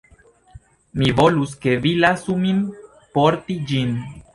Mi 1.01 1.11
volus, 1.21 1.55
ke 1.67 1.77
vi 1.85 1.95
lasu 2.07 2.41
min 2.49 2.67
porti 3.19 3.65
ĝin. 3.73 3.99